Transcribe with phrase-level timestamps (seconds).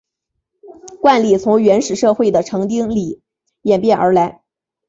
[0.99, 3.21] 冠礼从原始社会的成丁礼
[3.61, 4.41] 演变而来。